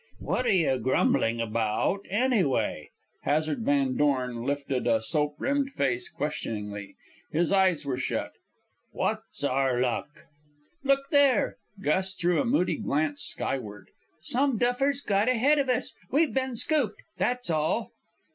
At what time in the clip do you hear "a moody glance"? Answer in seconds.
12.41-13.21